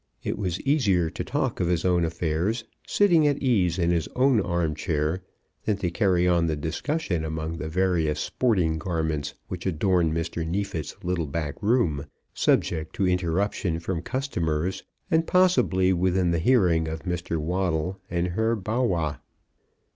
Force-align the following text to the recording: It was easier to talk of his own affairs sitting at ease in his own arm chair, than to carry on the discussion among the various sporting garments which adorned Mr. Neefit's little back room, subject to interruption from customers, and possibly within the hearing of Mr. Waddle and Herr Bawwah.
It 0.23 0.35
was 0.35 0.59
easier 0.61 1.11
to 1.11 1.23
talk 1.23 1.59
of 1.59 1.67
his 1.67 1.85
own 1.85 2.03
affairs 2.03 2.63
sitting 2.87 3.27
at 3.27 3.37
ease 3.37 3.77
in 3.77 3.91
his 3.91 4.07
own 4.15 4.39
arm 4.41 4.73
chair, 4.73 5.21
than 5.65 5.77
to 5.77 5.91
carry 5.91 6.27
on 6.27 6.47
the 6.47 6.55
discussion 6.55 7.23
among 7.23 7.59
the 7.59 7.69
various 7.69 8.19
sporting 8.19 8.79
garments 8.79 9.35
which 9.47 9.67
adorned 9.67 10.11
Mr. 10.11 10.43
Neefit's 10.43 10.95
little 11.03 11.27
back 11.27 11.61
room, 11.61 12.07
subject 12.33 12.95
to 12.95 13.07
interruption 13.07 13.79
from 13.79 14.01
customers, 14.01 14.81
and 15.11 15.27
possibly 15.27 15.93
within 15.93 16.31
the 16.31 16.39
hearing 16.39 16.87
of 16.87 17.03
Mr. 17.03 17.37
Waddle 17.37 17.99
and 18.09 18.29
Herr 18.29 18.55
Bawwah. 18.55 19.19